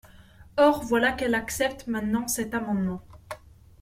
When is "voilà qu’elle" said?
0.83-1.35